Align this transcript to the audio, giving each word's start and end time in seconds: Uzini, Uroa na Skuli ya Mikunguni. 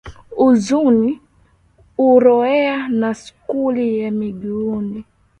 Uzini, 0.37 1.19
Uroa 1.97 2.87
na 2.89 3.13
Skuli 3.15 3.99
ya 3.99 4.11
Mikunguni. 4.11 5.05